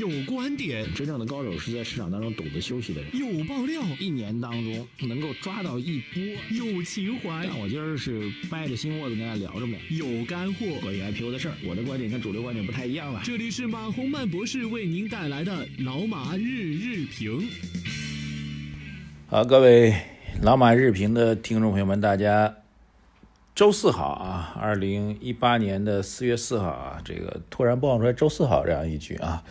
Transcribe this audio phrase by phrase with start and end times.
[0.00, 3.10] 有观点，真正的高手是在市场当中懂得休息的人。
[3.12, 6.22] 有爆料，一年当中能够抓到一波。
[6.56, 9.76] 有情怀，但我今儿是掰着心窝子跟大家聊着呢。
[9.90, 13.20] 有干货，关于 IPO 的事儿，我的观点跟主流观点不太一样了。
[13.22, 17.46] 这里是马洪曼博士为您带来的老马日日评。
[19.26, 19.94] 好，各位
[20.40, 22.56] 老马日评的听众朋友们，大家
[23.54, 24.56] 周四好啊！
[24.58, 29.44] 二零一八年的四月四号啊，这个突然播放出来“周四好”这样一句啊。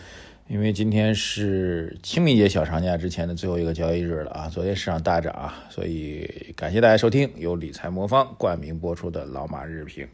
[0.49, 10.07] 因为今天是清明节小长假之前的最后一个交易日了啊，昨天市场大涨啊，所以感谢大家收听由理财魔方冠名播出的老马日评。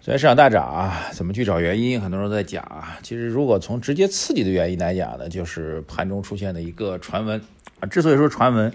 [0.00, 2.00] 昨天市场大涨啊，怎么去找原因？
[2.00, 2.98] 很多人在讲啊。
[3.04, 7.40] 其实如果从直接刺激的原因来讲呢，就是盘中出现的一个传闻
[7.78, 7.86] 啊。
[7.86, 8.72] 之所以说传闻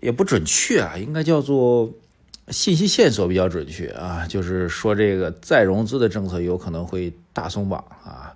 [0.00, 1.92] 也不准确啊，应该叫做
[2.50, 8.32] 信息线索比较准确啊，就是说这个再融资的政策有可能会大松绑啊。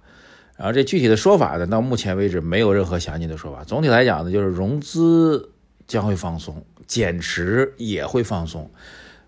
[0.63, 3.65] 然后这具体的说法呢，到目前为止没有任何详尽的说法。
[3.65, 5.51] 总体来讲呢，就是融资
[5.89, 8.71] 将会放松，减持也会放松，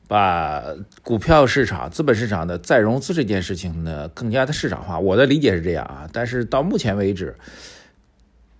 [0.07, 0.63] 把
[1.03, 5.01] 股票市场、资本市场的再融资这件事情呢更加的市场化。
[5.01, 7.35] 我的理解是这样啊，但是到目前为止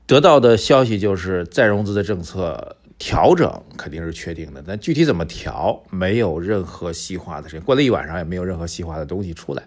[0.05, 7.65] 得到的消息就是再融资的政策调整肯定是确定的，但具体怎么调，没有任何细化的事情。
[7.65, 9.63] 过了一晚上也没有任何细化的东西出来。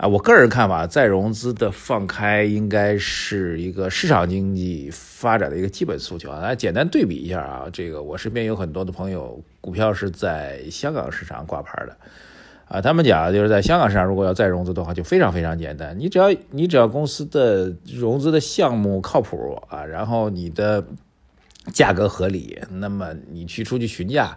[0.00, 6.40] 啊，我个人看法，再融资的放开应该是一个市场经济发展的一个基本诉求啊。
[6.40, 11.94] 来简单对比一下啊，这个我身边有很多的朋友，股票是在香港市场挂牌的，
[12.64, 20.82] 啊，他们讲就是在香港市场如果要再融资的话，就非常非常简单，你只要你只要公司的融资的项目靠谱啊，然后你的
[21.74, 24.34] 价格合理，那么你去出去询价。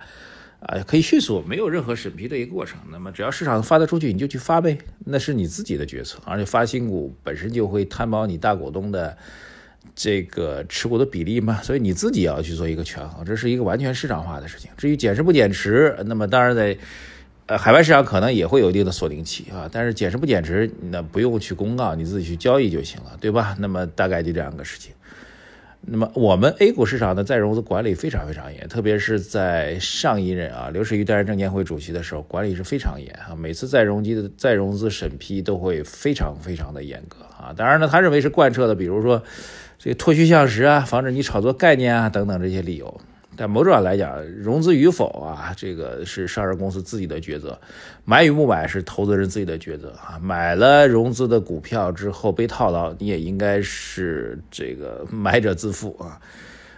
[0.66, 2.80] 啊，可以迅速，没有任何审批的一个过程。
[2.92, 6.20] 那么只要市场发得出去，你就去发呗，那是你自己的决策。
[6.26, 9.18] 而且发新股本身就会摊薄你大股东的
[9.94, 14.72] 这个持股的比例嘛， 所以你自己要去做一个权衡，这是一个完全市场化的事情。
[14.78, 16.78] 至于减持不减持，那么当然在
[17.48, 23.54] 呃海外市场可能也会有一定的锁定期啊，但是减持不减持，那不用去公告，你自己去交易就行了，对吧？
[23.60, 24.94] 那么大概就这样个事情。
[25.86, 33.36] 那么我们 A 股市场的再融资管理非常非常严，特别是在上一任啊刘士余担任证监会主席的时候，管理是非常严啊。
[33.36, 37.54] 每次再融资的再融资审批都会非常非常的严格啊。
[37.56, 39.22] 当然呢，他认为是贯彻的，比如说
[39.78, 43.02] 这个脱虚向实啊，防止你炒作概念啊等等这些理由。
[43.36, 47.50] 但某种上来讲，融资与否啊，这个是上市公司自己的抉择；
[48.06, 50.20] 买与不买是投资人自己的抉择啊。
[50.22, 56.20] 买了融资的股票之后被套牢，你也应该是这个买者自负啊。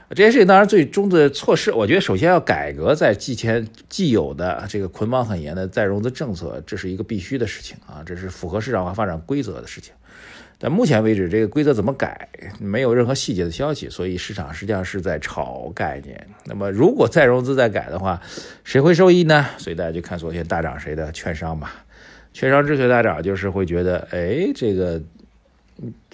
[0.10, 9.94] 这件事情当然最终的措施，我觉得首先要改革在既前既有的这个捆绑很严的再融资政策，这是一个必须的事情啊，这是符合市场化发展规则的事情。
[10.58, 12.30] 但目前为止，这个规则怎么改，
[12.60, 16.28] 没有任何细节的消息，所以市场实际上是在炒概念。
[16.46, 18.22] 那么，如果再融资再改的话，
[18.64, 19.46] 谁会受益呢？
[19.58, 21.84] 所以大家就看昨天大涨谁的券商吧。
[22.32, 25.02] 券商之所以大涨，就是会觉得，哎，这个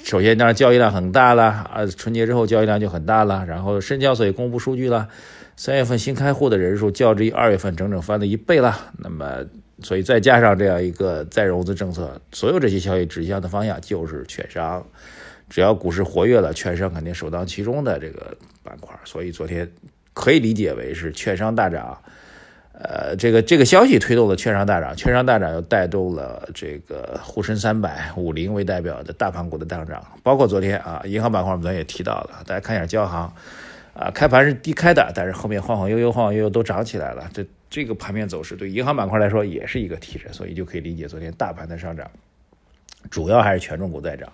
[0.04, 3.46] 首先当然交易量很大了啊，春节之后交易量就很大了。
[3.46, 5.08] 然后深交所也公布数据了，
[5.56, 8.92] 三月份新开户的人数较之于二月份整整翻了一倍了。
[8.98, 9.46] 那么。
[9.84, 14.86] 所以再加上这样一个再融资政策，所有这些消息指向的方向就是券商。
[15.50, 18.96] 只要股市活跃了，券商肯定首当其冲的这个板块。
[19.06, 19.68] 所以昨天
[20.14, 22.00] 可以理解为是券商大涨。
[22.84, 30.04] 呃，这个这个消息推动了券商大涨，券商大涨又带动了这个沪深三百、五零为代表的大盘股的大涨。
[30.24, 33.32] 包括昨天啊，银行板块我们昨天也提到了，大家看一下交行
[33.94, 37.30] 啊，开盘是低开的，但是后面晃晃悠悠、晃晃悠悠都涨起来了。
[37.34, 37.46] 这。
[37.72, 42.06] 这个盘面走势对银行板块来说也是一个提振，所以就可以理解昨天大盘的上涨，
[43.10, 44.30] 主要还是权重股在涨。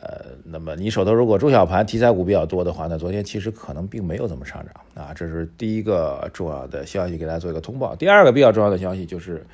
[0.00, 5.12] 呃，那么你手头如果中小盘题材股比较多的话，那昨天其实可能并没有怎么上涨啊。
[5.14, 7.96] 这是第一个重要的消息，给大家做一个通报。
[7.96, 9.44] 第二个比较重要的消息就是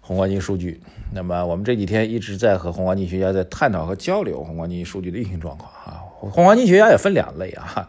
[0.00, 0.80] 宏观经济数据。
[1.12, 6.02] 那么我们这几天一直在和宏观经济学家在探讨和交流宏观经济数据的运行状况啊。
[6.18, 7.88] 宏观经济学家也分两类啊，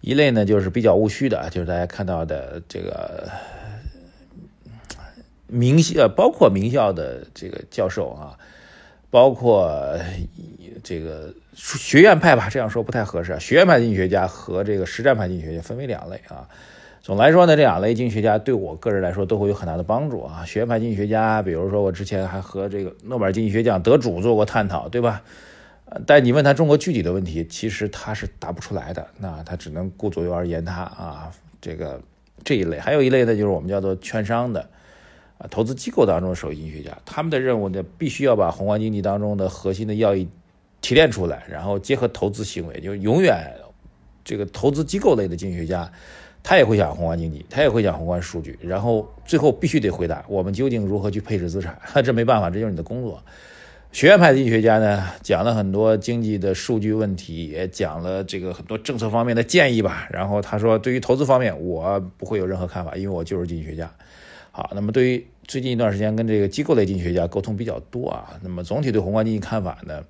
[0.00, 3.28] 一类呢就是比较务虚的，就是大家看到的这个。
[5.48, 8.38] 名校包括名校的这个教授啊，
[9.12, 9.94] 包括
[10.82, 13.38] 这个学院派吧，这样说不太合适。
[13.38, 16.48] 学院派经济学家和这个实战派经济学家分为两类啊。
[17.02, 20.42] 总来说呢，这两类经济学家对我个人来说都会有很大的帮助啊。
[20.46, 25.22] 学院派经济学家，比如说我之前还和这个诺贝尔经济学奖得主做过探讨，对吧？
[26.06, 31.30] 但你问他中国具体的问题，其实他是答不出来的，那他只能顾左右而言他啊。
[31.60, 32.00] 这个
[32.42, 34.66] 这一类，还有一类呢，就是我们叫做券商的。
[35.50, 40.28] 投资机构当中的首席经济学家，他们的任务呢，必须要把宏观经济当中的核心的要义
[40.80, 43.36] 提炼出来，然后结合投资行为，就永远
[44.24, 45.90] 这个投资机构类的经济学家，
[46.42, 53.22] 他也会讲宏观经济，他也会讲宏观数据，然后最后必须得回答我们究竟如何去配置资产， 这没办法，这就是你的工作。
[53.90, 60.08] 学院派的经济学家呢，讲了很多经济的数据问题，也讲了这个很多政策方面的建议吧。
[60.10, 63.92] 然后他说，对于投资方面，我不会有任何看法，因为我就是经济学家。
[64.54, 70.04] 好，那么对于最近一段时间跟这个机构类经济学家沟通比较多啊，那么总体对宏观经济看法呢，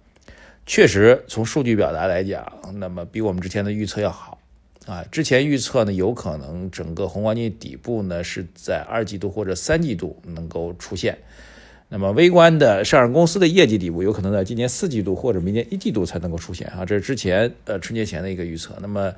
[0.67, 2.45] 确实从数据表达来讲，
[2.75, 4.39] 那么比我们之前的预测要好
[4.87, 5.05] 啊。
[5.13, 11.17] 之前预测呢，有可能整个宏观经济底部呢是在二季度或者三季度能够出现。
[11.89, 18.75] 那么微观的上市公司的业绩底部有可能在今年四季度或者明年一季度才能够出现啊，这是之前呃春节前的一个预测。
[18.81, 19.13] 那么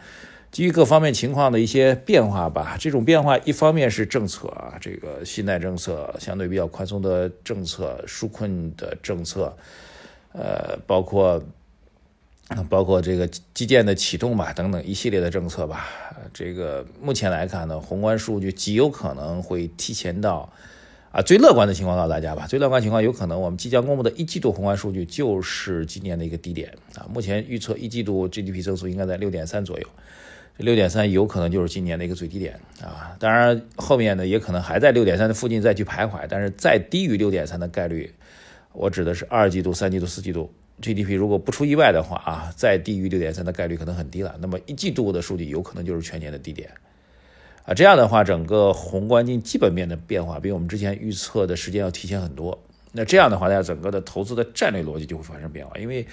[0.55, 9.53] 基于各方面情况的一些变化吧，这种变化一方面是政策啊，这个信贷政策相对比较宽松的政策、纾困的政策，
[10.31, 11.43] 呃，包括
[12.71, 15.89] 包括这个基建的启动吧等等一系列的政策吧。
[16.33, 20.49] 这个目前来看呢，宏观数据极有可能会提前到。
[21.11, 27.07] 啊，最乐观的情况告诉大家吧，最乐观情况有可能我们即将公布的一季度宏观数据就是今年的一个低点啊。
[27.13, 29.87] 目前预测一季度 GDP 增速应该在六点三左右，
[30.57, 33.17] 六点三有可能就是今年的一个最低点啊。
[33.19, 38.15] 当然后面呢也可能还在六点三的附近再去徘徊，但是再低于六点三的概率，
[38.73, 44.37] 我指的是二季度、三季度、四季度 GDP 如果不出意外的话啊，再低于六点三的概率可能很低了。
[44.41, 46.71] 那么一季度的数据有可能就是全年的低点。
[47.65, 52.63] 啊，这样的话，整个宏观经济基本面的变化比我们之前预测的时间要提前很多。
[52.97, 55.77] 那这样的话，大家整个的投资的战略逻辑就会发生变化。
[55.79, 56.07] 因为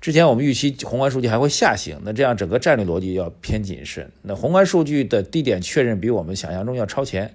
[0.00, 4.10] 之前我们预期宏观数据还会下行，那这样整个战略逻辑要偏谨慎。
[4.22, 7.34] 那宏观数据的低点确认比我们想象中要超前。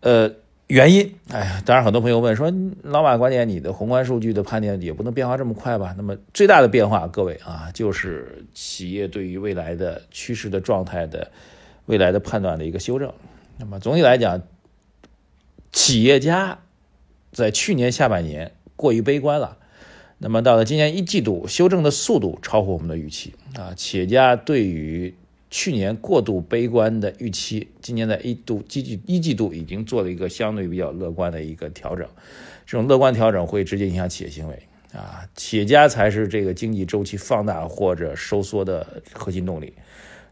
[0.00, 0.30] 呃，
[0.66, 2.52] 原因，哎，当然很多朋友问说，
[2.82, 5.94] 老马观点，你的宏观数据的判断也不能变化这么快吧？
[5.96, 11.30] 那么最大的变化，各位啊，就是企业对于未来的趋势的状态的。
[11.86, 13.12] 未来的判断的一个修正，
[13.58, 14.40] 那么总体来讲，
[15.72, 16.56] 企业家
[17.32, 19.56] 在去年下半年过于悲观了，
[20.18, 23.72] 那么到了今年一季度，修正的速度超乎我们的预期啊。
[23.74, 25.14] 企业家对于
[25.48, 32.06] 去年过度悲观的预期，今年在一度季季一季度已经做了一个相对比较乐观的一个调整，
[32.66, 34.62] 这种乐观调整会直接影响企业行为
[34.92, 35.26] 啊。
[35.34, 39.72] 企业家才是这个经济周期放大或者收缩的核心动力。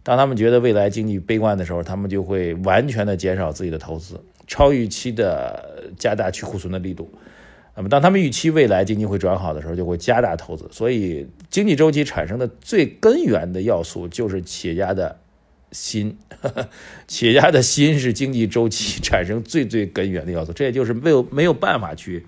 [0.03, 7.11] 当他们觉得未来经济悲观的时候，他们就会完全的减少自己的投资，超预期的加大去库存的力度。
[7.75, 10.67] 那么，当他们预期未来经济会转好的时候，就会加大投资。
[10.73, 15.17] 所以，经济周期产生的最根源的要素就是企业家的
[15.71, 16.19] 心，
[17.07, 20.53] 企业家的心是经济周期产生最最根源的要素。
[20.53, 22.27] 这也就是没有没有办法去。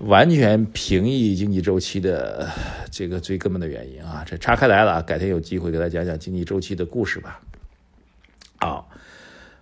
[0.00, 2.48] 完全平抑经济周期的
[2.90, 7.40] 这个最根本的原因啊，这岔开来了，改天有机会给大家讲讲经济周期的故事吧。
[8.58, 8.88] 好，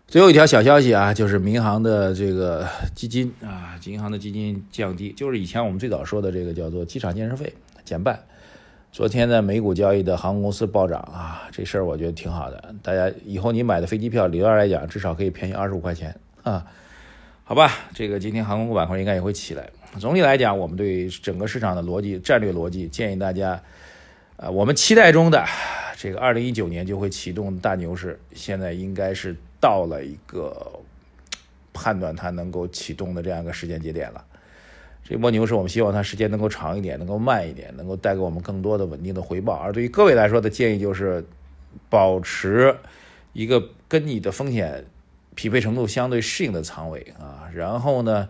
[0.07, 7.53] 最后一条小消息啊，就是民航的这个基金啊，银行的基金降低，就是以前我们最早说的这个叫做机场建设费
[7.85, 8.21] 减半。
[8.93, 16.15] 昨天在，美股交易的航空公司暴涨啊，这事儿我觉得挺好的，大家以后你买的飞机票，理论上来讲至少可以便宜二十五块钱
[16.45, 16.65] 啊。
[17.45, 19.69] 好吧，这个今天航空板块应该也会起来。
[19.97, 23.61] 总体来讲，我们对整个市场的逻辑、战略逻辑，建议大家，
[24.37, 25.45] 呃，我们期待中的
[25.97, 30.81] 这个二零一九年就会启动大牛市，现在应该是到了一个
[31.73, 34.25] 判断它能够启动的这样一个时间节点了。
[35.03, 39.55] 这波牛市，我们希望它时间能够长一点，能够慢一点，能够带给我们更多的稳定的回报。
[39.55, 41.25] 而对于各位来说的建议就是，
[41.89, 42.77] 保持
[43.33, 44.85] 一个跟你的风险。
[45.35, 48.29] 匹配程度相对适应的仓位啊，然后呢，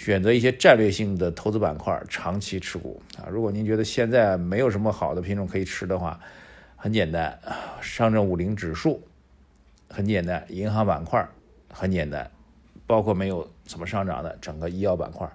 [0.00, 3.28] 选择一些战略性的投资板块，长期持股啊。
[3.30, 6.18] 如果您觉得现在没有什么好的品种可以吃的话，
[6.74, 7.38] 很简单，
[7.82, 9.02] 上证五零指数
[9.90, 11.28] 很简单，银行板块
[11.70, 12.30] 很简单，
[12.86, 15.30] 包括没有怎么上涨的整个医药板块，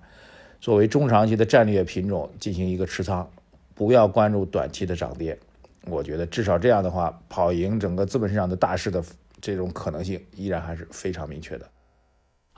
[0.59, 3.29] 作为中长期的战略品种进行一个持仓，
[3.75, 5.37] 不要关注短期的涨跌。
[5.83, 9.05] 我觉得至少这样的话，跑赢整个资本市场的大势的。
[9.41, 11.69] 这种可能性依然还是非常明确的。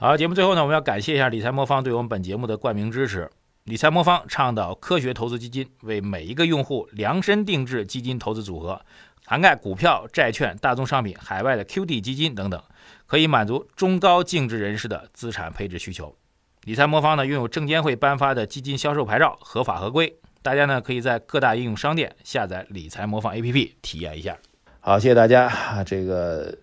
[0.00, 3.28] 好，节目最后呢，我们要感谢一下理财魔方对我们本节目的冠名支持。
[3.64, 8.80] 理财魔方倡导科学投资基金，为每一个用户量身定制基金投资组合，
[9.26, 12.62] 涵盖股票、债券、大宗商品、海外的 QD 基金等等，
[13.06, 16.14] 可以满足中高净值人士的资产配置需求。
[16.62, 20.16] 理财魔方呢，拥有证监会颁发的基金销售牌照，合法合规。
[20.42, 24.38] 大家呢，可以在各大应用商店下载理财魔方 APP 体验一下。
[24.78, 25.82] 好，谢谢大家。
[25.84, 26.56] 这个。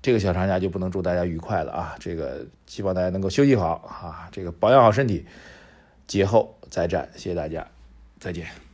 [0.00, 1.96] 这个小长假就不能祝大家愉快了啊！
[1.98, 5.26] 这个希望大家能够休息好啊，这个保养好身体，
[6.06, 7.08] 节后再战。
[7.14, 7.66] 谢谢大家，
[8.20, 8.67] 再见。